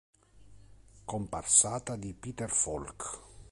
Comparsata 1.05 1.95
di 1.95 2.15
Peter 2.15 2.49
Falk. 2.49 3.19